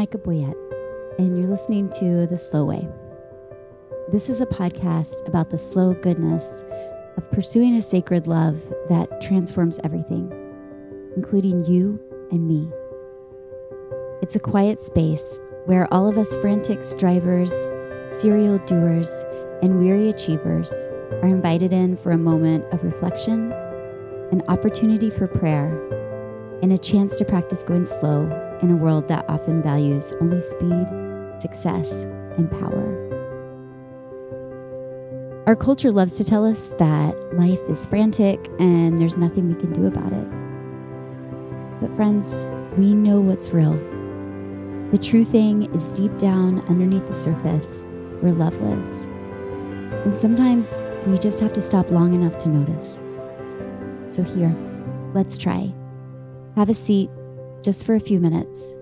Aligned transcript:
Micha 0.00 0.16
Boyett, 0.16 0.56
and 1.18 1.36
you're 1.36 1.50
listening 1.50 1.90
to 1.90 2.26
The 2.26 2.38
Slow 2.38 2.64
Way. 2.64 2.88
This 4.10 4.30
is 4.30 4.40
a 4.40 4.46
podcast 4.46 5.28
about 5.28 5.50
the 5.50 5.58
slow 5.58 5.92
goodness 5.92 6.64
of 7.18 7.30
pursuing 7.32 7.74
a 7.74 7.82
sacred 7.82 8.26
love 8.26 8.56
that 8.88 9.20
transforms 9.20 9.78
everything, 9.84 10.32
including 11.16 11.66
you 11.66 12.00
and 12.30 12.48
me. 12.48 12.70
It's 14.22 14.36
a 14.36 14.40
quiet 14.40 14.80
space 14.80 15.38
where 15.66 15.86
all 15.92 16.08
of 16.08 16.16
us 16.16 16.34
frantic 16.36 16.82
strivers, 16.82 17.52
serial 18.08 18.56
doers, 18.60 19.10
and 19.60 19.80
weary 19.80 20.08
achievers 20.08 20.72
are 21.20 21.28
invited 21.28 21.74
in 21.74 21.98
for 21.98 22.12
a 22.12 22.16
moment 22.16 22.64
of 22.72 22.84
reflection, 22.84 23.52
an 24.32 24.42
opportunity 24.48 25.10
for 25.10 25.28
prayer, 25.28 25.68
and 26.62 26.72
a 26.72 26.78
chance 26.78 27.16
to 27.16 27.24
practice 27.26 27.62
going 27.62 27.84
slow 27.84 28.49
in 28.62 28.70
a 28.70 28.76
world 28.76 29.08
that 29.08 29.24
often 29.28 29.62
values 29.62 30.12
only 30.20 30.40
speed, 30.42 30.86
success, 31.40 32.02
and 32.36 32.50
power. 32.50 33.10
Our 35.46 35.56
culture 35.56 35.90
loves 35.90 36.12
to 36.12 36.24
tell 36.24 36.44
us 36.44 36.68
that 36.78 37.16
life 37.34 37.60
is 37.68 37.86
frantic 37.86 38.38
and 38.58 38.98
there's 38.98 39.16
nothing 39.16 39.48
we 39.48 39.60
can 39.60 39.72
do 39.72 39.86
about 39.86 40.12
it. 40.12 41.80
But, 41.80 41.96
friends, 41.96 42.46
we 42.76 42.94
know 42.94 43.20
what's 43.20 43.50
real. 43.50 43.74
The 44.92 44.98
true 44.98 45.24
thing 45.24 45.74
is 45.74 45.90
deep 45.90 46.16
down 46.18 46.60
underneath 46.68 47.08
the 47.08 47.14
surface 47.14 47.84
where 48.20 48.32
love 48.32 48.60
lives. 48.60 49.06
And 50.04 50.16
sometimes 50.16 50.82
we 51.06 51.16
just 51.18 51.40
have 51.40 51.52
to 51.54 51.60
stop 51.60 51.90
long 51.90 52.14
enough 52.14 52.38
to 52.40 52.48
notice. 52.48 53.02
So, 54.10 54.22
here, 54.22 54.54
let's 55.14 55.38
try. 55.38 55.72
Have 56.56 56.68
a 56.68 56.74
seat 56.74 57.10
just 57.62 57.84
for 57.84 57.94
a 57.94 58.00
few 58.00 58.20
minutes. 58.20 58.74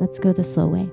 Let's 0.00 0.18
go 0.18 0.32
the 0.32 0.44
slow 0.44 0.66
way. 0.68 0.90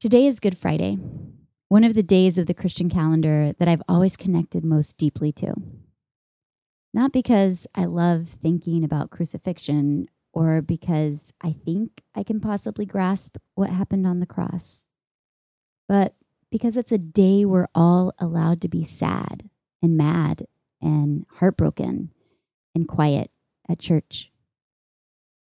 Today 0.00 0.26
is 0.26 0.38
Good 0.38 0.58
Friday, 0.58 0.98
one 1.68 1.82
of 1.82 1.94
the 1.94 2.02
days 2.02 2.36
of 2.36 2.44
the 2.46 2.52
Christian 2.52 2.90
calendar 2.90 3.54
that 3.58 3.68
I've 3.68 3.82
always 3.88 4.16
connected 4.16 4.62
most 4.62 4.98
deeply 4.98 5.32
to. 5.32 5.54
Not 6.92 7.10
because 7.10 7.66
I 7.74 7.86
love 7.86 8.36
thinking 8.42 8.84
about 8.84 9.10
crucifixion 9.10 10.08
or 10.34 10.60
because 10.60 11.32
I 11.40 11.52
think 11.52 12.02
I 12.14 12.22
can 12.22 12.38
possibly 12.38 12.84
grasp 12.84 13.38
what 13.54 13.70
happened 13.70 14.06
on 14.06 14.20
the 14.20 14.26
cross, 14.26 14.84
but 15.88 16.14
because 16.54 16.76
it's 16.76 16.92
a 16.92 16.98
day 16.98 17.44
we're 17.44 17.66
all 17.74 18.14
allowed 18.20 18.60
to 18.60 18.68
be 18.68 18.84
sad 18.84 19.50
and 19.82 19.96
mad 19.96 20.46
and 20.80 21.26
heartbroken 21.40 22.12
and 22.76 22.86
quiet 22.86 23.28
at 23.68 23.80
church. 23.80 24.30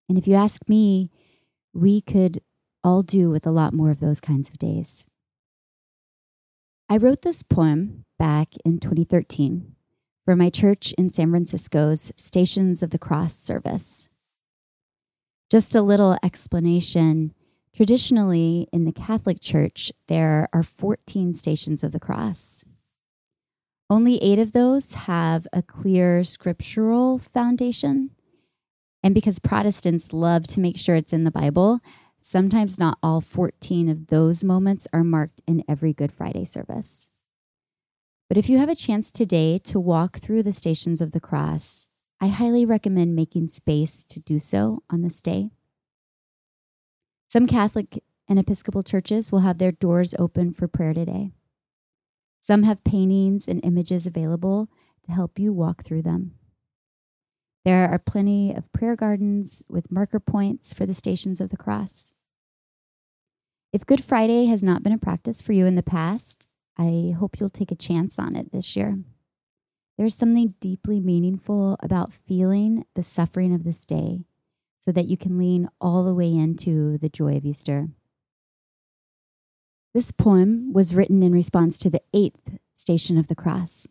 And 0.06 0.18
if 0.18 0.26
you 0.26 0.34
ask 0.34 0.68
me, 0.68 1.10
we 1.72 2.02
could 2.02 2.42
all 2.84 3.02
do 3.02 3.30
with 3.30 3.46
a 3.46 3.50
lot 3.50 3.72
more 3.72 3.90
of 3.90 4.00
those 4.00 4.20
kinds 4.20 4.50
of 4.50 4.58
days. 4.58 5.06
I 6.90 6.98
wrote 6.98 7.22
this 7.22 7.42
poem 7.42 8.04
back 8.18 8.48
in 8.62 8.78
2013 8.78 9.76
for 10.26 10.36
my 10.36 10.50
church 10.50 10.92
in 10.98 11.10
San 11.10 11.30
Francisco's 11.30 12.12
Stations 12.16 12.82
of 12.82 12.90
the 12.90 12.98
Cross 12.98 13.38
service. 13.38 14.10
Just 15.50 15.74
a 15.74 15.80
little 15.80 16.18
explanation 16.22 17.32
Traditionally, 17.78 18.66
in 18.72 18.86
the 18.86 18.92
Catholic 18.92 19.40
Church, 19.40 19.92
there 20.08 20.48
are 20.52 20.64
14 20.64 21.36
stations 21.36 21.84
of 21.84 21.92
the 21.92 22.00
cross. 22.00 22.64
Only 23.88 24.20
eight 24.20 24.40
of 24.40 24.50
those 24.50 24.94
have 24.94 25.46
a 25.52 25.62
clear 25.62 26.24
scriptural 26.24 27.20
foundation. 27.20 28.10
And 29.00 29.14
because 29.14 29.38
Protestants 29.38 30.12
love 30.12 30.44
to 30.48 30.60
make 30.60 30.76
sure 30.76 30.96
it's 30.96 31.12
in 31.12 31.22
the 31.22 31.30
Bible, 31.30 31.78
sometimes 32.20 32.80
not 32.80 32.98
all 33.00 33.20
14 33.20 33.88
of 33.88 34.08
those 34.08 34.42
moments 34.42 34.88
are 34.92 35.04
marked 35.04 35.40
in 35.46 35.62
every 35.68 35.92
Good 35.92 36.10
Friday 36.10 36.46
service. 36.46 37.08
But 38.28 38.38
if 38.38 38.48
you 38.48 38.58
have 38.58 38.68
a 38.68 38.74
chance 38.74 39.12
today 39.12 39.56
to 39.56 39.78
walk 39.78 40.18
through 40.18 40.42
the 40.42 40.52
stations 40.52 41.00
of 41.00 41.12
the 41.12 41.20
cross, 41.20 41.86
I 42.20 42.26
highly 42.26 42.66
recommend 42.66 43.14
making 43.14 43.50
space 43.52 44.02
to 44.08 44.18
do 44.18 44.40
so 44.40 44.82
on 44.90 45.02
this 45.02 45.20
day. 45.20 45.52
Some 47.28 47.46
Catholic 47.46 48.02
and 48.26 48.38
Episcopal 48.38 48.82
churches 48.82 49.30
will 49.30 49.40
have 49.40 49.58
their 49.58 49.70
doors 49.70 50.14
open 50.18 50.54
for 50.54 50.66
prayer 50.66 50.94
today. 50.94 51.30
Some 52.40 52.62
have 52.62 52.82
paintings 52.84 53.46
and 53.46 53.62
images 53.62 54.06
available 54.06 54.70
to 55.04 55.12
help 55.12 55.38
you 55.38 55.52
walk 55.52 55.84
through 55.84 56.02
them. 56.02 56.32
There 57.66 57.86
are 57.86 57.98
plenty 57.98 58.54
of 58.54 58.72
prayer 58.72 58.96
gardens 58.96 59.62
with 59.68 59.92
marker 59.92 60.20
points 60.20 60.72
for 60.72 60.86
the 60.86 60.94
stations 60.94 61.38
of 61.38 61.50
the 61.50 61.58
cross. 61.58 62.14
If 63.74 63.84
Good 63.84 64.02
Friday 64.02 64.46
has 64.46 64.62
not 64.62 64.82
been 64.82 64.94
a 64.94 64.98
practice 64.98 65.42
for 65.42 65.52
you 65.52 65.66
in 65.66 65.74
the 65.74 65.82
past, 65.82 66.48
I 66.78 67.14
hope 67.18 67.38
you'll 67.38 67.50
take 67.50 67.70
a 67.70 67.76
chance 67.76 68.18
on 68.18 68.36
it 68.36 68.52
this 68.52 68.74
year. 68.74 69.00
There's 69.98 70.14
something 70.14 70.54
deeply 70.60 70.98
meaningful 70.98 71.76
about 71.80 72.14
feeling 72.26 72.86
the 72.94 73.04
suffering 73.04 73.52
of 73.52 73.64
this 73.64 73.84
day 73.84 74.24
so 74.88 74.92
that 74.92 75.06
you 75.06 75.18
can 75.18 75.36
lean 75.36 75.68
all 75.82 76.02
the 76.02 76.14
way 76.14 76.34
into 76.34 76.96
the 76.96 77.10
joy 77.10 77.36
of 77.36 77.44
Easter. 77.44 77.88
This 79.92 80.10
poem 80.12 80.72
was 80.72 80.94
written 80.94 81.22
in 81.22 81.30
response 81.30 81.76
to 81.76 81.90
the 81.90 82.00
eighth 82.14 82.56
station 82.74 83.18
of 83.18 83.28
the 83.28 83.34
cross. 83.34 83.86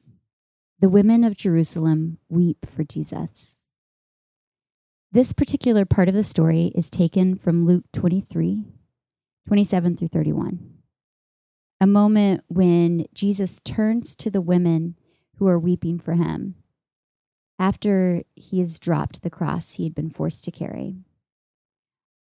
The 0.79 0.89
women 0.89 1.23
of 1.23 1.37
Jerusalem 1.37 2.17
weep 2.29 2.65
for 2.75 2.83
Jesus. 2.83 3.57
This 5.11 5.33
particular 5.33 5.85
part 5.85 6.07
of 6.09 6.15
the 6.15 6.23
story 6.23 6.71
is 6.73 6.89
taken 6.89 7.35
from 7.35 7.67
Luke 7.67 7.85
23, 7.93 8.65
27 9.47 9.97
through 9.97 10.07
31. 10.07 10.79
A 11.79 11.85
moment 11.85 12.43
when 12.47 13.05
Jesus 13.13 13.59
turns 13.59 14.15
to 14.15 14.31
the 14.31 14.41
women 14.41 14.95
who 15.35 15.47
are 15.47 15.59
weeping 15.59 15.99
for 15.99 16.15
him 16.15 16.55
after 17.59 18.23
he 18.35 18.59
has 18.59 18.79
dropped 18.79 19.21
the 19.21 19.29
cross 19.29 19.73
he 19.73 19.83
had 19.83 19.95
been 19.95 20.09
forced 20.09 20.43
to 20.43 20.51
carry 20.51 20.95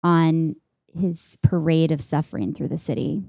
on 0.03 0.55
his 0.87 1.37
parade 1.41 1.91
of 1.91 2.01
suffering 2.01 2.53
through 2.53 2.67
the 2.67 2.77
city. 2.77 3.23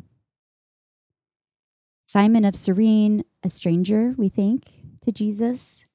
Simon 2.07 2.45
of 2.45 2.57
Cyrene, 2.57 3.25
a 3.43 3.51
stranger, 3.51 4.15
we 4.17 4.29
think, 4.29 4.65
to 5.03 5.13
Jesus, 5.13 5.87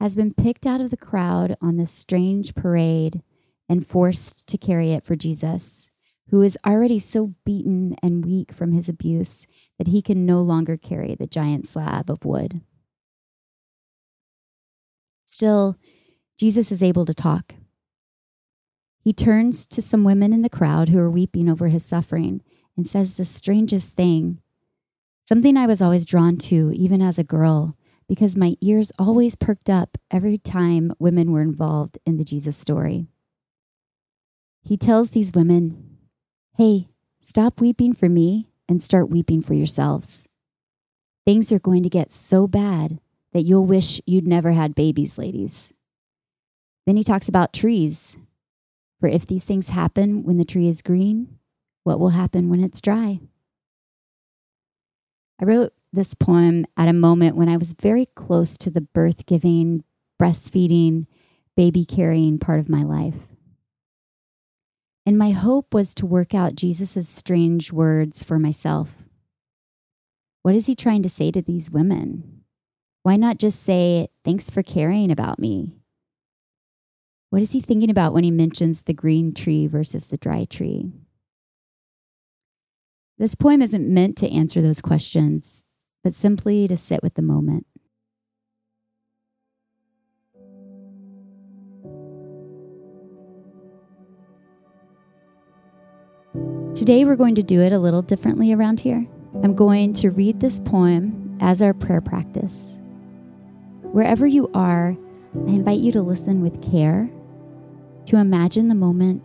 has 0.00 0.14
been 0.14 0.34
picked 0.34 0.66
out 0.66 0.80
of 0.80 0.90
the 0.90 0.96
crowd 0.96 1.56
on 1.60 1.76
this 1.76 1.92
strange 1.92 2.54
parade 2.54 3.22
and 3.68 3.86
forced 3.86 4.46
to 4.48 4.58
carry 4.58 4.92
it 4.92 5.04
for 5.04 5.14
Jesus, 5.14 5.90
who 6.30 6.42
is 6.42 6.58
already 6.66 6.98
so 6.98 7.34
beaten 7.44 7.96
and 8.02 8.24
weak 8.24 8.52
from 8.52 8.72
his 8.72 8.88
abuse 8.88 9.46
that 9.78 9.88
he 9.88 10.02
can 10.02 10.24
no 10.24 10.40
longer 10.40 10.76
carry 10.76 11.14
the 11.14 11.26
giant 11.26 11.66
slab 11.66 12.10
of 12.10 12.24
wood. 12.24 12.62
Still, 15.42 15.76
Jesus 16.38 16.70
is 16.70 16.84
able 16.84 17.04
to 17.04 17.12
talk. 17.12 17.56
He 19.00 19.12
turns 19.12 19.66
to 19.66 19.82
some 19.82 20.04
women 20.04 20.32
in 20.32 20.42
the 20.42 20.48
crowd 20.48 20.88
who 20.88 21.00
are 21.00 21.10
weeping 21.10 21.48
over 21.48 21.66
his 21.66 21.84
suffering 21.84 22.42
and 22.76 22.86
says 22.86 23.16
the 23.16 23.24
strangest 23.24 23.96
thing, 23.96 24.40
something 25.28 25.56
I 25.56 25.66
was 25.66 25.82
always 25.82 26.04
drawn 26.04 26.36
to, 26.36 26.70
even 26.76 27.02
as 27.02 27.18
a 27.18 27.24
girl, 27.24 27.76
because 28.06 28.36
my 28.36 28.54
ears 28.60 28.92
always 29.00 29.34
perked 29.34 29.68
up 29.68 29.98
every 30.12 30.38
time 30.38 30.92
women 31.00 31.32
were 31.32 31.42
involved 31.42 31.98
in 32.06 32.18
the 32.18 32.24
Jesus 32.24 32.56
story. 32.56 33.08
He 34.62 34.76
tells 34.76 35.10
these 35.10 35.32
women, 35.34 35.98
Hey, 36.56 36.86
stop 37.20 37.60
weeping 37.60 37.94
for 37.94 38.08
me 38.08 38.52
and 38.68 38.80
start 38.80 39.10
weeping 39.10 39.42
for 39.42 39.54
yourselves. 39.54 40.28
Things 41.26 41.50
are 41.50 41.58
going 41.58 41.82
to 41.82 41.88
get 41.88 42.12
so 42.12 42.46
bad 42.46 43.00
that 43.32 43.42
you'll 43.42 43.64
wish 43.64 44.00
you'd 44.06 44.26
never 44.26 44.52
had 44.52 44.74
babies, 44.74 45.18
ladies. 45.18 45.72
Then 46.86 46.96
he 46.96 47.04
talks 47.04 47.28
about 47.28 47.52
trees. 47.52 48.16
For 49.00 49.08
if 49.08 49.26
these 49.26 49.44
things 49.44 49.70
happen 49.70 50.22
when 50.24 50.36
the 50.36 50.44
tree 50.44 50.68
is 50.68 50.82
green, 50.82 51.38
what 51.84 51.98
will 51.98 52.10
happen 52.10 52.48
when 52.48 52.62
it's 52.62 52.80
dry? 52.80 53.20
I 55.40 55.44
wrote 55.44 55.72
this 55.92 56.14
poem 56.14 56.66
at 56.76 56.88
a 56.88 56.92
moment 56.92 57.36
when 57.36 57.48
I 57.48 57.56
was 57.56 57.72
very 57.72 58.06
close 58.14 58.56
to 58.58 58.70
the 58.70 58.80
birth 58.80 59.26
giving, 59.26 59.82
breastfeeding, 60.20 61.06
baby 61.56 61.84
carrying 61.84 62.38
part 62.38 62.60
of 62.60 62.68
my 62.68 62.82
life. 62.82 63.16
And 65.04 65.18
my 65.18 65.30
hope 65.30 65.74
was 65.74 65.94
to 65.94 66.06
work 66.06 66.32
out 66.32 66.54
Jesus' 66.54 67.08
strange 67.08 67.72
words 67.72 68.22
for 68.22 68.38
myself. 68.38 68.98
What 70.42 70.54
is 70.54 70.66
he 70.66 70.74
trying 70.74 71.02
to 71.02 71.08
say 71.08 71.32
to 71.32 71.42
these 71.42 71.70
women? 71.70 72.41
Why 73.02 73.16
not 73.16 73.38
just 73.38 73.62
say, 73.62 74.08
Thanks 74.24 74.48
for 74.50 74.62
caring 74.62 75.10
about 75.10 75.38
me? 75.38 75.72
What 77.30 77.42
is 77.42 77.52
he 77.52 77.60
thinking 77.60 77.90
about 77.90 78.12
when 78.12 78.24
he 78.24 78.30
mentions 78.30 78.82
the 78.82 78.92
green 78.92 79.32
tree 79.32 79.66
versus 79.66 80.06
the 80.06 80.18
dry 80.18 80.44
tree? 80.44 80.92
This 83.18 83.34
poem 83.34 83.62
isn't 83.62 83.88
meant 83.88 84.16
to 84.18 84.30
answer 84.30 84.60
those 84.60 84.80
questions, 84.80 85.64
but 86.04 86.12
simply 86.12 86.68
to 86.68 86.76
sit 86.76 87.02
with 87.02 87.14
the 87.14 87.22
moment. 87.22 87.66
Today, 96.74 97.04
we're 97.04 97.16
going 97.16 97.36
to 97.36 97.42
do 97.42 97.60
it 97.60 97.72
a 97.72 97.78
little 97.78 98.02
differently 98.02 98.52
around 98.52 98.80
here. 98.80 99.06
I'm 99.42 99.54
going 99.54 99.92
to 99.94 100.10
read 100.10 100.40
this 100.40 100.58
poem 100.60 101.38
as 101.40 101.62
our 101.62 101.74
prayer 101.74 102.00
practice. 102.00 102.78
Wherever 103.92 104.26
you 104.26 104.50
are, 104.54 104.96
I 105.46 105.50
invite 105.50 105.80
you 105.80 105.92
to 105.92 106.00
listen 106.00 106.40
with 106.40 106.62
care, 106.62 107.10
to 108.06 108.16
imagine 108.16 108.68
the 108.68 108.74
moment, 108.74 109.22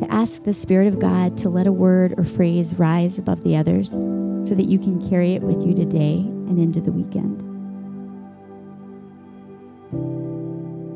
to 0.00 0.06
ask 0.08 0.44
the 0.44 0.54
Spirit 0.54 0.86
of 0.86 1.00
God 1.00 1.36
to 1.38 1.48
let 1.48 1.66
a 1.66 1.72
word 1.72 2.14
or 2.16 2.22
phrase 2.22 2.76
rise 2.76 3.18
above 3.18 3.42
the 3.42 3.56
others 3.56 3.90
so 3.90 4.54
that 4.54 4.66
you 4.66 4.78
can 4.78 5.10
carry 5.10 5.34
it 5.34 5.42
with 5.42 5.66
you 5.66 5.74
today 5.74 6.18
and 6.18 6.60
into 6.60 6.80
the 6.80 6.92
weekend. 6.92 7.42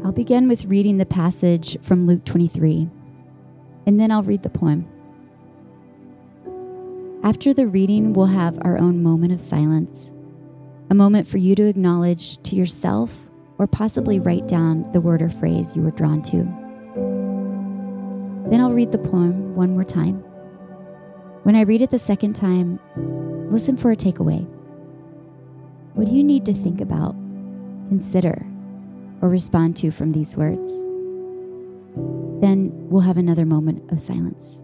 I'll 0.05 0.13
begin 0.13 0.47
with 0.47 0.67
reading 0.67 0.99
the 0.99 1.07
passage 1.07 1.77
from 1.83 2.07
Luke 2.07 2.25
23, 2.25 2.89
and 3.85 3.99
then 3.99 4.13
I'll 4.13 4.23
read 4.23 4.45
the 4.45 4.49
poem. 4.49 4.87
After 7.25 7.53
the 7.53 7.67
reading, 7.67 8.13
we'll 8.13 8.27
have 8.27 8.59
our 8.63 8.79
own 8.79 9.03
moment 9.03 9.33
of 9.33 9.41
silence, 9.41 10.13
a 10.95 10.97
moment 10.97 11.27
for 11.27 11.39
you 11.39 11.57
to 11.57 11.67
acknowledge 11.67 12.41
to 12.45 12.55
yourself 12.55 13.13
or 13.59 13.67
possibly 13.67 14.21
write 14.21 14.47
down 14.47 14.89
the 14.93 15.01
word 15.01 15.21
or 15.21 15.29
phrase 15.29 15.75
you 15.75 15.83
were 15.83 15.91
drawn 15.91 16.23
to. 16.23 16.37
Then 18.49 18.61
I'll 18.61 18.73
read 18.73 18.93
the 18.93 18.99
poem 18.99 19.57
one 19.57 19.73
more 19.73 19.83
time. 19.83 20.23
When 21.43 21.57
I 21.57 21.63
read 21.63 21.83
it 21.83 21.91
the 21.91 21.99
second 21.99 22.35
time, 22.35 22.79
listen 23.51 23.77
for 23.77 23.91
a 23.91 23.97
takeaway. 23.97 24.47
What 25.95 26.07
do 26.07 26.13
you 26.13 26.23
need 26.23 26.47
to 26.47 26.55
think 26.55 26.81
about, 26.81 27.17
consider, 27.89 28.47
or 29.21 29.29
respond 29.29 29.77
to 29.79 29.91
from 29.91 30.13
these 30.13 30.37
words? 30.37 30.81
Then 32.41 32.71
we'll 32.89 33.03
have 33.03 33.17
another 33.17 33.45
moment 33.45 33.91
of 33.91 34.01
silence. 34.01 34.61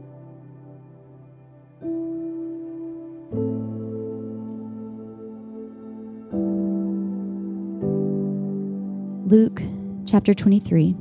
Luke 9.31 9.62
chapter 10.06 10.35
23, 10.35 10.97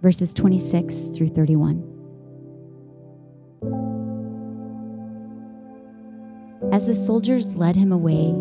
verses 0.00 0.32
26 0.32 1.08
through 1.08 1.28
31. 1.28 1.82
As 6.72 6.86
the 6.86 6.94
soldiers 6.94 7.54
led 7.54 7.76
him 7.76 7.92
away, 7.92 8.34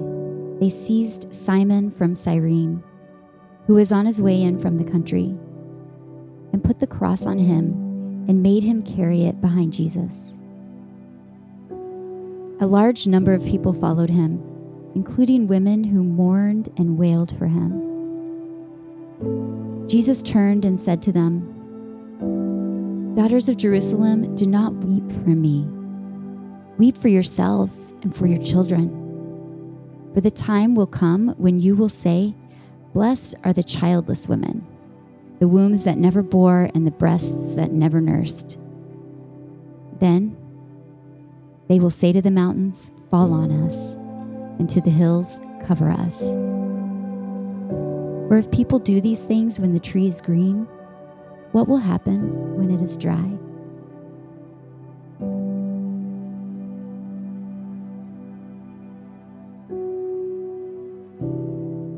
they 0.62 0.70
seized 0.70 1.36
Simon 1.36 1.92
from 1.92 2.16
Cyrene, 2.16 2.82
who 3.68 3.74
was 3.74 3.92
on 3.92 4.06
his 4.06 4.22
way 4.22 4.42
in 4.42 4.58
from 4.58 4.78
the 4.78 4.90
country, 4.90 5.36
and 6.54 6.64
put 6.64 6.80
the 6.80 6.88
cross 6.88 7.26
on 7.26 7.38
him 7.38 7.74
and 8.30 8.42
made 8.42 8.64
him 8.64 8.82
carry 8.82 9.26
it 9.26 9.42
behind 9.42 9.74
Jesus. 9.74 10.38
A 12.62 12.66
large 12.66 13.08
number 13.08 13.34
of 13.34 13.44
people 13.44 13.74
followed 13.74 14.10
him, 14.10 14.42
including 14.96 15.48
women 15.48 15.84
who 15.84 16.02
mourned 16.02 16.70
and 16.78 16.98
wailed 16.98 17.38
for 17.38 17.48
him. 17.48 17.85
Jesus 19.96 20.22
turned 20.22 20.66
and 20.66 20.82
said 20.82 21.02
to 21.04 21.14
them, 21.14 21.40
Daughters 23.16 23.48
of 23.48 23.56
Jerusalem, 23.56 24.36
do 24.36 24.46
not 24.46 24.74
weep 24.74 25.10
for 25.24 25.30
me. 25.30 25.66
Weep 26.78 26.98
for 26.98 27.08
yourselves 27.08 27.94
and 28.02 28.14
for 28.14 28.28
your 28.28 28.44
children. 28.44 28.90
For 30.14 30.20
the 30.20 30.32
time 30.32 30.76
will 30.76 30.86
come 30.86 31.30
when 31.38 31.62
you 31.62 31.78
will 31.78 31.88
say, 31.88 32.36
Blessed 32.94 33.36
are 33.46 33.54
the 33.54 33.64
childless 33.64 34.28
women, 34.28 34.68
the 35.40 35.48
wombs 35.48 35.86
that 35.86 35.98
never 35.98 36.22
bore 36.22 36.70
and 36.76 36.86
the 36.86 36.92
breasts 36.92 37.56
that 37.56 37.72
never 37.72 38.02
nursed. 38.02 38.60
Then 40.02 40.36
they 41.70 41.80
will 41.80 41.90
say 41.90 42.12
to 42.12 42.22
the 42.22 42.32
mountains, 42.32 42.92
Fall 43.10 43.32
on 43.32 43.50
us, 43.66 43.94
and 44.60 44.70
to 44.72 44.82
the 44.82 44.90
hills, 44.90 45.40
Cover 45.66 45.90
us. 45.90 46.22
Or 48.30 48.38
if 48.38 48.50
people 48.50 48.80
do 48.80 49.00
these 49.00 49.24
things 49.24 49.60
when 49.60 49.74
the 49.74 49.80
tree 49.80 50.08
is 50.08 50.20
green, 50.20 50.68
what 51.52 51.68
will 51.68 51.78
happen 51.78 52.56
when 52.56 52.72
it 52.72 52.82
is 52.82 52.98
dry? 52.98 53.32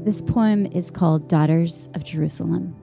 This 0.03 0.21
poem 0.21 0.65
is 0.67 0.91
called 0.91 1.29
Daughters 1.29 1.87
of 1.93 2.03
Jerusalem. 2.03 2.75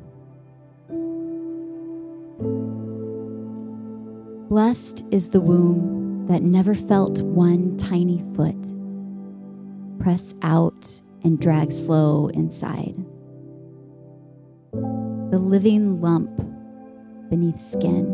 Blessed 4.48 5.04
is 5.10 5.28
the 5.28 5.40
womb 5.40 6.26
that 6.28 6.42
never 6.42 6.74
felt 6.74 7.20
one 7.20 7.76
tiny 7.76 8.24
foot, 8.34 8.56
press 9.98 10.34
out 10.40 11.02
and 11.22 11.38
drag 11.38 11.72
slow 11.72 12.28
inside 12.28 13.04
the 15.34 15.40
living 15.40 16.00
lump 16.00 16.30
beneath 17.28 17.60
skin, 17.60 18.06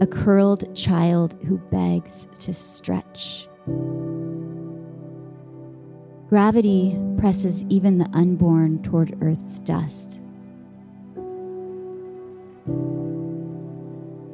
a 0.00 0.06
curled 0.06 0.74
child 0.74 1.36
who 1.46 1.58
begs 1.70 2.26
to 2.38 2.54
stretch. 2.54 3.46
Gravity 6.30 6.98
presses 7.18 7.62
even 7.68 7.98
the 7.98 8.08
unborn 8.14 8.82
toward 8.82 9.18
earth's 9.20 9.58
dust. 9.58 10.22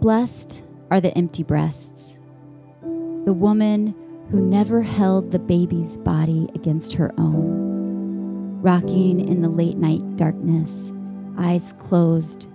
Blessed 0.00 0.62
are 0.92 1.00
the 1.00 1.12
empty 1.18 1.42
breasts, 1.42 2.20
the 3.24 3.32
woman 3.32 3.96
who 4.30 4.38
never 4.40 4.80
held 4.80 5.32
the 5.32 5.40
baby's 5.40 5.96
body 5.96 6.48
against 6.54 6.92
her 6.92 7.10
own 7.18 7.63
rocking 8.64 9.20
in 9.20 9.42
the 9.42 9.48
late 9.48 9.76
night 9.76 10.16
darkness, 10.16 10.90
eyes 11.36 11.74
closed, 11.78 12.48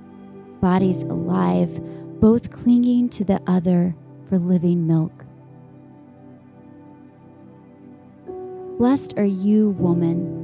bodies 0.60 1.04
alive, 1.04 1.80
both 2.20 2.50
clinging 2.50 3.08
to 3.10 3.24
the 3.24 3.40
other 3.46 3.96
for 4.28 4.40
living 4.40 4.88
milk. 4.88 5.12
Blessed 8.80 9.14
are 9.18 9.26
you, 9.26 9.70
woman. 9.72 10.36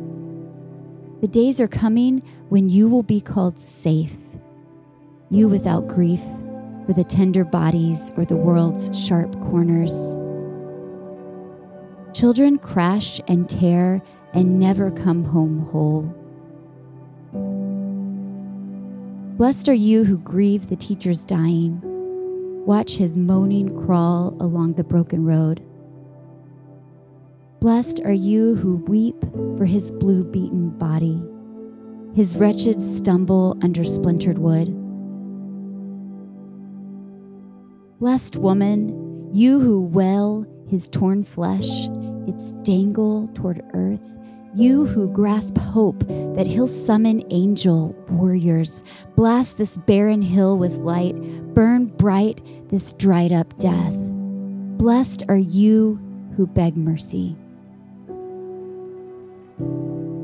The 1.22 1.28
days 1.28 1.60
are 1.60 1.68
coming 1.68 2.22
when 2.50 2.70
you 2.70 2.88
will 2.88 3.02
be 3.02 3.20
called 3.20 3.60
safe, 3.60 4.16
you 5.32 5.48
without 5.48 5.88
grief 5.88 6.22
for 6.86 6.94
the 6.94 7.04
tender 7.04 7.44
bodies 7.44 8.12
or 8.16 8.26
the 8.26 8.36
world's 8.36 8.96
sharp 8.96 9.32
corners. 9.50 10.16
Children 12.14 12.60
crash 12.60 13.20
and 13.28 13.50
tear 13.50 14.04
and 14.36 14.60
never 14.60 14.92
come 14.92 15.24
home 15.24 15.66
whole. 15.72 16.04
Blessed 19.38 19.70
are 19.70 19.74
you 19.74 20.04
who 20.04 20.18
grieve 20.20 20.68
the 20.68 20.76
teacher's 20.76 21.26
dying. 21.26 21.82
Watch 22.66 22.98
his 22.98 23.18
moaning 23.18 23.86
crawl 23.86 24.36
along 24.40 24.74
the 24.74 24.84
broken 24.84 25.26
road. 25.26 25.64
Blessed 27.62 28.02
are 28.06 28.14
you 28.14 28.56
who 28.56 28.78
weep 28.88 29.20
for 29.58 29.66
his 29.66 29.92
blue 29.92 30.24
beaten 30.24 30.70
body, 30.70 31.22
his 32.14 32.36
wretched 32.36 32.82
stumble 32.82 33.58
under 33.62 33.84
splintered 33.84 34.38
wood. 34.38 34.68
Blessed 38.00 38.36
woman, 38.36 39.34
you 39.34 39.60
who 39.60 39.82
wail 39.82 40.46
his 40.68 40.88
torn 40.88 41.24
flesh, 41.24 41.88
its 42.28 42.52
dangle 42.64 43.30
toward 43.34 43.62
earth, 43.74 44.18
you 44.56 44.86
who 44.86 45.10
grasp 45.10 45.58
hope 45.58 46.00
that 46.08 46.48
he'll 46.48 46.68
summon 46.68 47.22
angel 47.30 47.90
warriors, 48.10 48.84
blast 49.16 49.58
this 49.58 49.78
barren 49.80 50.22
hill 50.22 50.58
with 50.58 50.76
light, 50.76 51.16
burn 51.54 51.86
bright 51.86 52.42
this 52.70 52.94
dried 52.94 53.34
up 53.34 53.58
death. 53.60 53.94
Blessed 54.78 55.24
are 55.28 55.36
you 55.38 56.00
who 56.38 56.48
beg 56.48 56.78
mercy. 56.78 57.36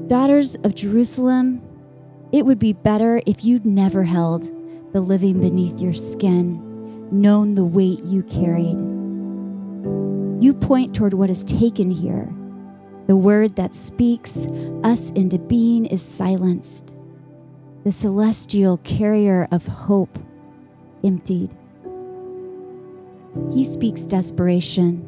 Daughters 0.08 0.56
of 0.64 0.76
Jerusalem, 0.76 1.62
it 2.32 2.46
would 2.46 2.60
be 2.60 2.74
better 2.74 3.22
if 3.26 3.44
you'd 3.44 3.66
never 3.66 4.04
held 4.04 4.44
the 4.94 5.02
living 5.02 5.42
beneath 5.42 5.80
your 5.80 5.94
skin, 5.94 7.10
known 7.12 7.56
the 7.56 7.66
weight 7.66 8.02
you 8.04 8.24
carried. 8.24 8.80
You 10.42 10.54
point 10.54 10.96
toward 10.96 11.14
what 11.14 11.30
is 11.30 11.44
taken 11.44 11.92
here 11.92 12.34
the 13.08 13.16
word 13.16 13.56
that 13.56 13.74
speaks 13.74 14.46
us 14.84 15.12
into 15.12 15.40
being 15.40 15.86
is 15.86 16.02
silenced. 16.02 16.96
The 17.84 17.92
celestial 17.92 18.78
carrier 18.78 19.48
of 19.52 19.66
hope 19.66 20.20
emptied. 21.04 21.56
He 23.52 23.66
speaks 23.66 24.06
desperation. 24.06 25.08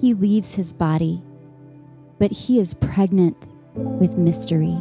He 0.00 0.14
leaves 0.14 0.54
his 0.54 0.72
body, 0.72 1.22
but 2.18 2.30
he 2.30 2.60
is 2.60 2.74
pregnant 2.74 3.36
with 3.74 4.16
mystery. 4.16 4.78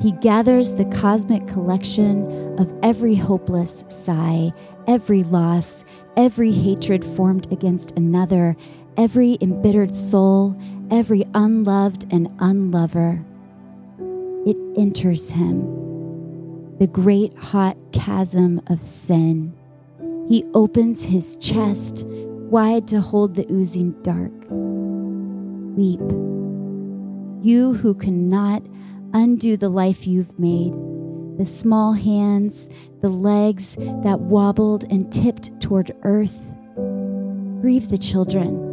He 0.00 0.12
gathers 0.12 0.74
the 0.74 0.84
cosmic 0.86 1.46
collection 1.46 2.58
of 2.58 2.72
every 2.82 3.14
hopeless 3.14 3.84
sigh, 3.88 4.52
every 4.86 5.22
loss, 5.22 5.84
every 6.16 6.52
hatred 6.52 7.04
formed 7.04 7.50
against 7.50 7.92
another, 7.92 8.56
every 8.96 9.38
embittered 9.40 9.94
soul, 9.94 10.56
every 10.90 11.24
unloved 11.34 12.06
and 12.12 12.28
unlover. 12.38 13.24
It 14.46 14.56
enters 14.76 15.30
him, 15.30 15.60
the 16.78 16.86
great 16.86 17.36
hot 17.36 17.76
chasm 17.92 18.60
of 18.68 18.84
sin. 18.84 19.52
He 20.28 20.44
opens 20.54 21.02
his 21.02 21.36
chest 21.36 22.04
wide 22.06 22.86
to 22.88 23.00
hold 23.00 23.34
the 23.34 23.46
oozing 23.50 23.92
dark. 24.02 24.32
Weep, 25.76 26.00
you 27.44 27.74
who 27.74 27.94
cannot 27.94 28.62
undo 29.12 29.56
the 29.56 29.68
life 29.68 30.06
you've 30.06 30.38
made, 30.38 30.72
the 31.38 31.46
small 31.46 31.92
hands, 31.92 32.68
the 33.02 33.08
legs 33.08 33.76
that 34.02 34.20
wobbled 34.20 34.84
and 34.90 35.12
tipped 35.12 35.60
toward 35.60 35.94
earth. 36.02 36.54
Grieve 37.60 37.88
the 37.88 37.98
children. 37.98 38.65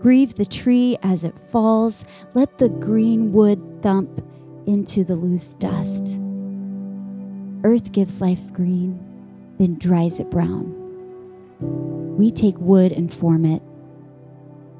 Grieve 0.00 0.34
the 0.34 0.46
tree 0.46 0.96
as 1.02 1.24
it 1.24 1.34
falls. 1.50 2.04
Let 2.34 2.58
the 2.58 2.68
green 2.68 3.32
wood 3.32 3.82
thump 3.82 4.24
into 4.66 5.04
the 5.04 5.16
loose 5.16 5.52
dust. 5.54 6.16
Earth 7.64 7.92
gives 7.92 8.20
life 8.20 8.52
green, 8.52 8.98
then 9.58 9.74
dries 9.78 10.18
it 10.18 10.30
brown. 10.30 10.74
We 12.16 12.30
take 12.30 12.58
wood 12.58 12.92
and 12.92 13.12
form 13.12 13.44
it, 13.44 13.62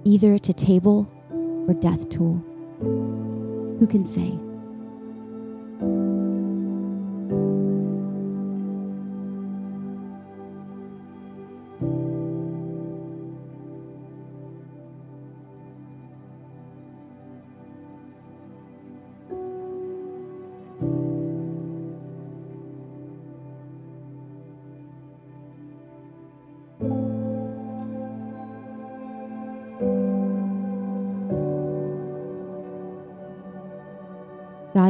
either 0.04 0.38
to 0.38 0.52
table 0.52 1.10
or 1.68 1.74
death 1.74 2.08
tool. 2.08 2.42
Who 2.80 3.86
can 3.86 4.04
say? 4.04 4.38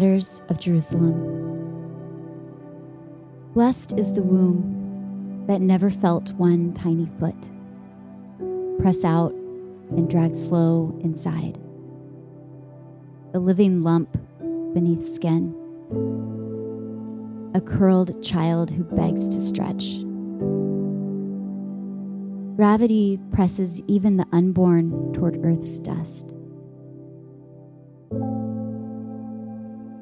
Daughters 0.00 0.40
of 0.48 0.58
Jerusalem. 0.58 1.12
Blessed 3.52 3.92
is 3.98 4.14
the 4.14 4.22
womb 4.22 5.44
that 5.46 5.60
never 5.60 5.90
felt 5.90 6.32
one 6.34 6.72
tiny 6.72 7.06
foot. 7.18 7.36
Press 8.80 9.04
out 9.04 9.32
and 9.90 10.08
drag 10.08 10.36
slow 10.36 10.98
inside. 11.02 11.58
The 13.32 13.40
living 13.40 13.82
lump 13.82 14.10
beneath 14.72 15.06
skin. 15.06 15.54
A 17.54 17.60
curled 17.60 18.22
child 18.24 18.70
who 18.70 18.84
begs 18.84 19.28
to 19.28 19.38
stretch. 19.38 19.98
Gravity 22.56 23.20
presses 23.32 23.82
even 23.86 24.16
the 24.16 24.26
unborn 24.32 25.12
toward 25.12 25.44
earth's 25.44 25.78
dust. 25.78 26.34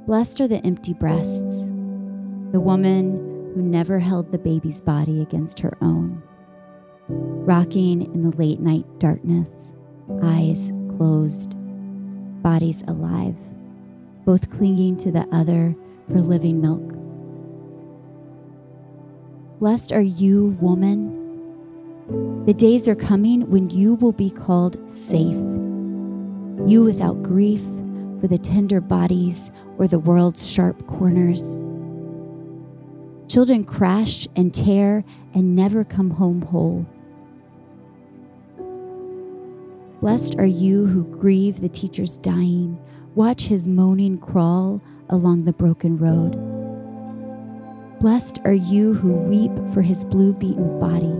Blessed 0.09 0.41
are 0.41 0.49
the 0.49 0.65
empty 0.65 0.95
breasts, 0.95 1.67
the 1.67 2.61
woman 2.61 3.53
who 3.55 3.61
never 3.61 3.99
held 3.99 4.33
the 4.33 4.38
baby's 4.38 4.81
body 4.81 5.21
against 5.21 5.61
her 5.61 5.77
own, 5.83 6.23
rocking 7.09 8.00
in 8.00 8.23
the 8.23 8.35
late 8.38 8.59
night 8.59 8.87
darkness, 9.00 9.50
eyes 10.23 10.73
closed, 10.97 11.57
bodies 12.43 12.83
alive, 12.88 13.37
both 14.25 14.49
clinging 14.49 14.97
to 14.97 15.11
the 15.11 15.29
other 15.31 15.77
for 16.11 16.21
living 16.21 16.62
milk. 16.62 16.81
Blessed 19.61 19.93
are 19.93 20.00
you, 20.00 20.57
woman. 20.59 22.47
The 22.47 22.55
days 22.55 22.88
are 22.88 22.95
coming 22.95 23.50
when 23.50 23.69
you 23.69 23.97
will 23.97 24.12
be 24.12 24.31
called 24.31 24.79
safe, 24.97 25.37
you 26.67 26.83
without 26.83 27.23
grief 27.23 27.61
for 28.21 28.29
the 28.29 28.39
tender 28.39 28.81
bodies 28.81 29.51
or 29.79 29.87
the 29.87 29.99
world's 29.99 30.49
sharp 30.49 30.87
corners. 30.87 31.63
Children 33.29 33.65
crash 33.65 34.27
and 34.37 34.53
tear 34.53 35.05
and 35.35 35.55
never 35.55 35.85
come 35.85 36.11
home 36.11 36.43
whole. 36.43 36.87
Blessed 40.01 40.37
are 40.39 40.47
you 40.47 40.87
who 40.87 41.05
grieve 41.19 41.61
the 41.61 41.69
teacher's 41.69 42.17
dying, 42.17 42.79
watch 43.15 43.43
his 43.43 43.67
moaning 43.67 44.17
crawl 44.19 44.81
along 45.11 45.45
the 45.45 45.53
broken 45.53 45.99
road. 45.99 46.33
Blessed 48.01 48.39
are 48.45 48.55
you 48.55 48.95
who 48.95 49.13
weep 49.13 49.51
for 49.75 49.83
his 49.83 50.05
blue 50.05 50.33
beaten 50.33 50.79
body, 50.79 51.15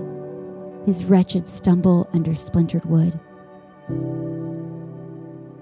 his 0.87 1.05
wretched 1.05 1.49
stumble 1.49 2.09
under 2.13 2.37
splintered 2.37 2.85
wood. 2.85 3.19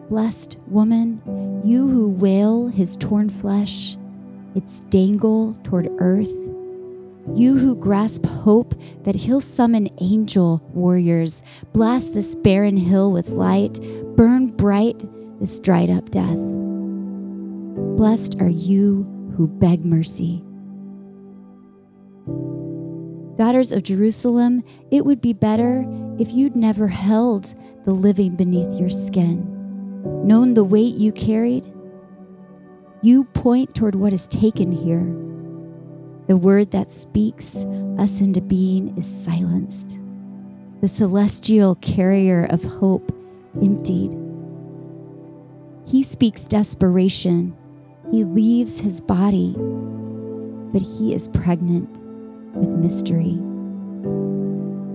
Blessed 0.09 0.59
woman, 0.69 1.21
you 1.65 1.89
who 1.89 2.09
wail 2.09 2.69
his 2.69 2.95
torn 2.95 3.29
flesh, 3.29 3.97
its 4.55 4.79
dangle 4.89 5.55
toward 5.65 5.91
earth. 5.99 6.31
You 7.35 7.57
who 7.57 7.75
grasp 7.75 8.25
hope 8.25 8.81
that 9.03 9.17
he'll 9.17 9.41
summon 9.41 9.89
angel 10.01 10.63
warriors, 10.73 11.43
blast 11.73 12.15
this 12.15 12.37
barren 12.37 12.77
hill 12.77 13.11
with 13.11 13.31
light, 13.31 13.81
burn 14.15 14.47
bright 14.47 15.03
this 15.41 15.59
dried 15.59 15.91
up 15.91 16.09
death. 16.13 16.39
Blessed 17.97 18.37
are 18.41 18.49
you 18.49 19.03
who 19.37 19.49
beg 19.49 19.85
mercy. 19.85 20.41
Daughters 23.37 23.73
of 23.73 23.83
Jerusalem, 23.83 24.63
it 24.93 25.05
would 25.05 25.21
be 25.21 25.33
better 25.33 25.85
if 26.21 26.31
you'd 26.31 26.55
never 26.55 26.87
held 26.87 27.57
the 27.85 27.91
living 27.91 28.37
beneath 28.37 28.79
your 28.79 28.89
skin 28.89 29.56
known 30.25 30.55
the 30.55 30.65
weight 30.65 30.95
you 30.95 31.13
carried, 31.13 31.73
you 33.03 33.25
point 33.25 33.75
toward 33.75 33.95
what 33.95 34.13
is 34.13 34.27
taken 34.27 34.73
here. 34.73 35.05
The 36.27 36.37
word 36.37 36.73
that 36.73 36.91
speaks 36.91 37.65
us 37.99 38.21
into 38.21 38.41
being 38.41 38.97
is 38.99 39.07
silenced. 39.07 39.99
The 40.81 40.89
celestial 40.89 41.77
carrier 41.77 42.47
of 42.51 42.63
hope 42.65 43.15
emptied. 43.63 44.17
He 45.87 46.03
speaks 46.03 46.47
desperation. 46.47 47.57
He 48.11 48.25
leaves 48.25 48.79
his 48.79 49.01
body, 49.01 49.55
but 49.57 50.83
he 50.83 51.15
is 51.15 51.29
pregnant 51.29 51.89
with 52.57 52.69
mystery. 52.71 53.39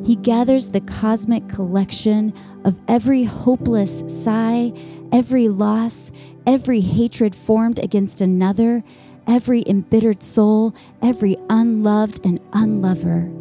He 0.06 0.16
gathers 0.18 0.72
the 0.72 0.82
cosmic 0.82 1.48
collection 1.48 2.34
of 2.66 2.78
every 2.88 3.24
hopeless 3.24 4.04
sigh, 4.08 4.74
every 5.12 5.48
loss, 5.48 6.12
every 6.46 6.82
hatred 6.82 7.36
formed 7.36 7.80
against 7.80 8.22
another, 8.22 8.84
every 9.28 9.64
embittered 9.68 10.24
soul, 10.24 10.74
every 11.02 11.38
unloved 11.50 12.26
and 12.26 12.40
unlover. 12.54 13.32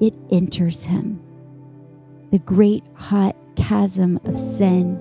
It 0.00 0.14
enters 0.30 0.84
him. 0.84 1.20
The 2.30 2.38
great 2.38 2.84
hot 2.94 3.36
chasm 3.56 4.20
of 4.24 4.38
sin. 4.38 5.00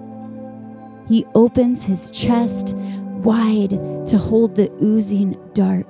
He 1.08 1.26
opens 1.36 1.84
his 1.84 2.10
chest 2.12 2.76
wide 2.78 3.72
to 4.08 4.18
hold 4.18 4.56
the 4.56 4.72
oozing 4.82 5.38
dark. 5.54 5.88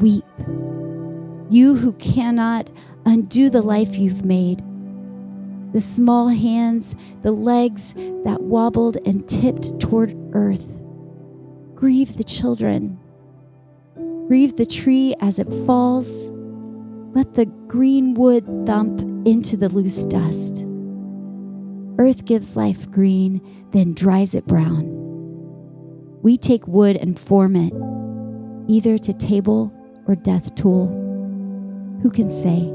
Weep 0.00 0.24
you 1.50 1.74
who 1.74 1.92
cannot 1.94 2.70
undo 3.06 3.48
the 3.48 3.62
life 3.62 3.96
you've 3.96 4.24
made. 4.24 4.62
The 5.72 5.80
small 5.80 6.28
hands, 6.28 6.96
the 7.22 7.32
legs 7.32 7.92
that 8.24 8.40
wobbled 8.40 8.96
and 9.04 9.28
tipped 9.28 9.78
toward 9.80 10.16
earth. 10.32 10.80
Grieve 11.74 12.16
the 12.16 12.24
children. 12.24 12.98
Grieve 14.26 14.56
the 14.56 14.66
tree 14.66 15.14
as 15.20 15.38
it 15.38 15.52
falls. 15.66 16.28
Let 17.14 17.34
the 17.34 17.46
green 17.46 18.14
wood 18.14 18.44
thump 18.66 19.00
into 19.26 19.56
the 19.56 19.68
loose 19.68 20.04
dust. 20.04 20.64
Earth 21.98 22.24
gives 22.24 22.56
life 22.56 22.90
green, 22.90 23.40
then 23.72 23.92
dries 23.92 24.34
it 24.34 24.46
brown. 24.46 24.86
We 26.22 26.36
take 26.36 26.66
wood 26.66 26.96
and 26.96 27.18
form 27.18 27.56
it, 27.56 27.72
either 28.68 28.98
to 28.98 29.12
table 29.12 29.72
or 30.06 30.14
death 30.14 30.54
tool. 30.54 30.88
Who 32.02 32.10
can 32.10 32.30
say? 32.30 32.72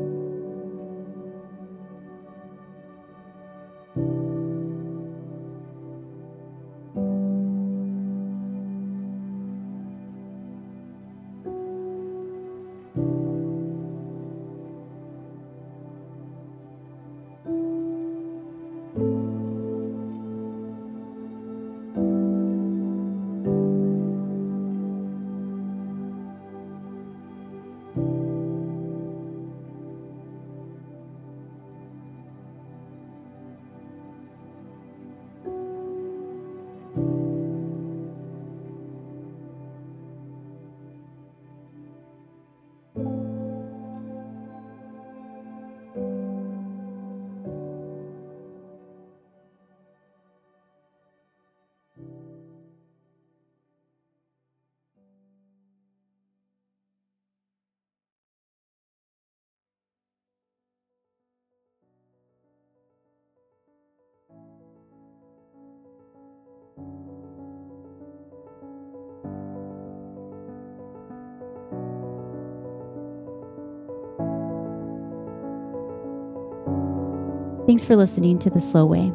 Thanks 77.66 77.86
for 77.86 77.96
listening 77.96 78.40
to 78.40 78.50
The 78.50 78.60
Slow 78.60 78.86
Way. 78.86 79.10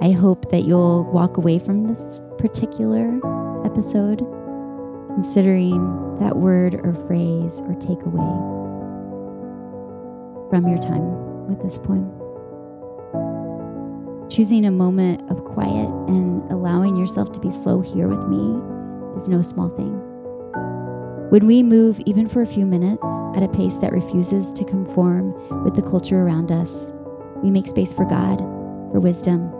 I 0.00 0.12
hope 0.12 0.48
that 0.50 0.62
you'll 0.62 1.10
walk 1.12 1.36
away 1.36 1.58
from 1.58 1.88
this 1.88 2.20
particular 2.38 3.18
episode 3.66 4.18
considering 5.16 6.16
that 6.20 6.36
word 6.36 6.74
or 6.74 6.94
phrase 7.08 7.60
or 7.62 7.74
takeaway 7.80 8.30
from 10.50 10.68
your 10.68 10.78
time 10.78 11.48
with 11.48 11.60
this 11.64 11.78
poem. 11.78 12.14
Choosing 14.30 14.64
a 14.64 14.70
moment 14.70 15.28
of 15.32 15.44
quiet 15.46 15.90
and 16.06 16.48
allowing 16.52 16.96
yourself 16.96 17.32
to 17.32 17.40
be 17.40 17.50
slow 17.50 17.80
here 17.80 18.06
with 18.06 18.24
me 18.28 18.62
is 19.20 19.28
no 19.28 19.42
small 19.42 19.68
thing. 19.68 20.07
When 21.30 21.46
we 21.46 21.62
move, 21.62 22.00
even 22.06 22.26
for 22.26 22.40
a 22.40 22.46
few 22.46 22.64
minutes, 22.64 23.04
at 23.36 23.42
a 23.42 23.48
pace 23.48 23.76
that 23.76 23.92
refuses 23.92 24.50
to 24.52 24.64
conform 24.64 25.34
with 25.62 25.74
the 25.74 25.82
culture 25.82 26.22
around 26.22 26.50
us, 26.50 26.90
we 27.42 27.50
make 27.50 27.66
space 27.66 27.92
for 27.92 28.06
God, 28.06 28.38
for 28.90 28.98
wisdom, 28.98 29.50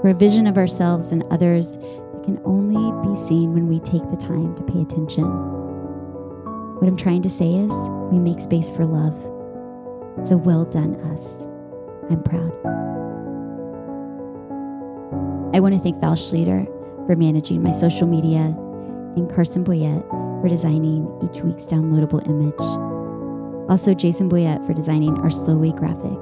for 0.00 0.10
a 0.10 0.14
vision 0.14 0.46
of 0.46 0.56
ourselves 0.56 1.10
and 1.10 1.24
others 1.32 1.78
that 1.78 2.22
can 2.24 2.40
only 2.44 2.92
be 3.02 3.20
seen 3.26 3.52
when 3.52 3.66
we 3.66 3.80
take 3.80 4.08
the 4.12 4.16
time 4.16 4.54
to 4.54 4.62
pay 4.62 4.80
attention. 4.80 5.24
What 6.78 6.86
I'm 6.86 6.96
trying 6.96 7.22
to 7.22 7.30
say 7.30 7.54
is, 7.54 7.72
we 8.12 8.20
make 8.20 8.40
space 8.40 8.70
for 8.70 8.86
love. 8.86 9.18
So 10.28 10.36
well 10.36 10.64
done, 10.64 10.94
us. 11.12 11.44
I'm 12.08 12.22
proud. 12.22 12.52
I 15.56 15.58
want 15.58 15.74
to 15.74 15.80
thank 15.80 16.00
Val 16.00 16.14
Schleter 16.14 16.66
for 17.08 17.16
managing 17.16 17.64
my 17.64 17.72
social 17.72 18.06
media 18.06 18.54
and 19.16 19.28
Carson 19.34 19.64
Boyett 19.64 20.19
for 20.40 20.48
designing 20.48 21.06
each 21.22 21.42
week's 21.42 21.66
downloadable 21.66 22.26
image. 22.26 22.54
Also, 23.70 23.94
Jason 23.94 24.28
Boyett 24.28 24.66
for 24.66 24.74
designing 24.74 25.16
our 25.18 25.30
Slow 25.30 25.56
Way 25.56 25.72
graphic, 25.72 26.18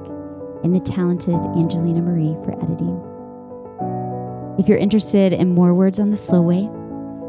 and 0.63 0.75
the 0.75 0.79
talented 0.79 1.35
Angelina 1.57 2.01
Marie 2.01 2.35
for 2.43 2.51
editing. 2.61 3.01
If 4.59 4.67
you're 4.67 4.77
interested 4.77 5.31
in 5.31 5.55
more 5.55 5.73
words 5.73 5.99
on 5.99 6.09
the 6.09 6.17
slow 6.17 6.41
way, 6.41 6.69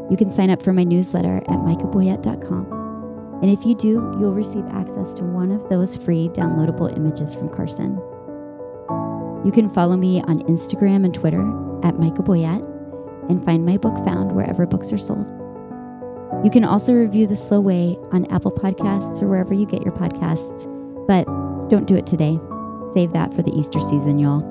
you 0.09 0.17
can 0.17 0.29
sign 0.29 0.49
up 0.49 0.61
for 0.61 0.73
my 0.73 0.83
newsletter 0.83 1.37
at 1.37 1.59
michaboyett.com. 1.59 3.39
And 3.41 3.49
if 3.49 3.65
you 3.65 3.73
do, 3.73 4.15
you'll 4.19 4.33
receive 4.33 4.65
access 4.67 5.13
to 5.15 5.23
one 5.23 5.51
of 5.51 5.67
those 5.69 5.95
free 5.97 6.29
downloadable 6.29 6.95
images 6.95 7.33
from 7.33 7.49
Carson. 7.49 7.95
You 9.45 9.51
can 9.51 9.69
follow 9.69 9.95
me 9.95 10.21
on 10.23 10.43
Instagram 10.43 11.05
and 11.05 11.13
Twitter 11.13 11.41
at 11.83 11.95
Micha 11.95 12.23
Boyett 12.23 12.63
and 13.29 13.43
find 13.45 13.65
my 13.65 13.77
book 13.77 13.95
found 14.05 14.33
wherever 14.33 14.65
books 14.65 14.91
are 14.91 14.97
sold. 14.97 15.40
You 16.43 16.49
can 16.49 16.63
also 16.63 16.93
review 16.93 17.27
The 17.27 17.35
Slow 17.35 17.59
Way 17.59 17.97
on 18.11 18.25
Apple 18.31 18.51
Podcasts 18.51 19.21
or 19.21 19.27
wherever 19.27 19.53
you 19.53 19.67
get 19.67 19.83
your 19.83 19.93
podcasts, 19.93 20.65
but 21.07 21.25
don't 21.69 21.85
do 21.85 21.95
it 21.95 22.07
today. 22.07 22.39
Save 22.95 23.13
that 23.13 23.33
for 23.33 23.43
the 23.43 23.51
Easter 23.51 23.79
season, 23.79 24.17
y'all. 24.17 24.41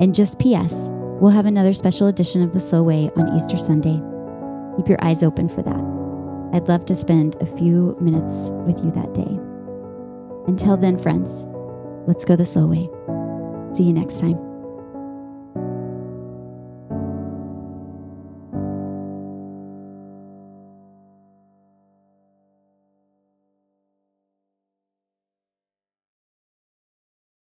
And 0.00 0.14
just 0.14 0.40
P.S., 0.40 0.90
we'll 1.20 1.30
have 1.30 1.46
another 1.46 1.72
special 1.74 2.08
edition 2.08 2.42
of 2.42 2.52
The 2.52 2.60
Slow 2.60 2.82
Way 2.82 3.08
on 3.16 3.36
Easter 3.36 3.56
Sunday. 3.56 4.02
Keep 4.76 4.88
your 4.88 5.02
eyes 5.04 5.22
open 5.22 5.48
for 5.48 5.62
that. 5.62 5.90
I'd 6.52 6.68
love 6.68 6.84
to 6.86 6.96
spend 6.96 7.36
a 7.40 7.46
few 7.46 7.96
minutes 8.00 8.50
with 8.66 8.82
you 8.82 8.90
that 8.90 9.14
day. 9.14 9.38
Until 10.48 10.76
then, 10.76 10.98
friends, 10.98 11.46
let's 12.08 12.24
go 12.24 12.34
the 12.34 12.44
slow 12.44 12.66
way. 12.66 12.90
See 13.76 13.84
you 13.84 13.92
next 13.92 14.18
time. 14.18 14.49